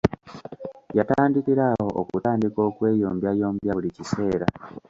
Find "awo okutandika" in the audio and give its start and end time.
1.73-2.59